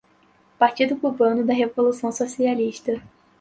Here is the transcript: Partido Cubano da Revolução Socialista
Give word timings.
Partido 0.57 0.95
Cubano 0.97 1.43
da 1.45 1.53
Revolução 1.53 2.11
Socialista 2.11 2.99